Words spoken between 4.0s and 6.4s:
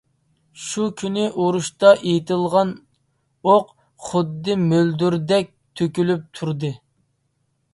خۇددى مۆلدۈردەك تۆكۈلۈپ